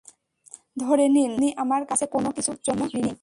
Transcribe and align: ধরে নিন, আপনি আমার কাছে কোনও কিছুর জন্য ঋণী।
ধরে 0.79 1.05
নিন, 1.09 1.31
আপনি 1.31 1.47
আমার 1.57 1.81
কাছে 1.85 2.05
কোনও 2.05 2.29
কিছুর 2.31 2.57
জন্য 2.63 2.81
ঋণী। 2.93 3.13